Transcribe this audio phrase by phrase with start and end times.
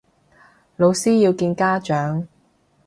[0.77, 2.25] 老師要見家長